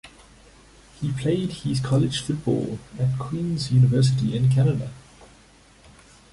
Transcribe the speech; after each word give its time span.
He 0.99 1.11
played 1.11 1.51
his 1.51 1.79
college 1.79 2.21
football 2.23 2.79
at 2.99 3.19
Queen's 3.19 3.71
University 3.71 4.35
in 4.35 4.49
Canada. 4.49 4.91